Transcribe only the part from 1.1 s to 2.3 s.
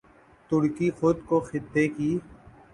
کو خطے کی